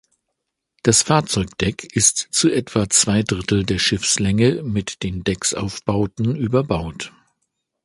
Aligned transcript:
Das 0.81 1.03
Fahrzeugdeck 1.03 1.83
ist 1.95 2.17
zu 2.31 2.49
etwa 2.51 2.89
zwei 2.89 3.21
Drittel 3.21 3.63
der 3.67 3.77
Schiffslänge 3.77 4.63
mit 4.63 5.03
den 5.03 5.23
Decksaufbauten 5.23 6.35
überbaut. 6.35 7.11